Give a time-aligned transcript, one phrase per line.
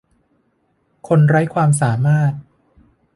[1.07, 2.33] คนไร้ความสามารถ